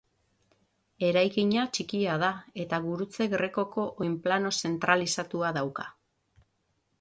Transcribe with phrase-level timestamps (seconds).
[1.09, 2.29] Eraikina txikia da
[2.63, 5.87] eta gurutze grekoko oinplano zentralizatua dauka.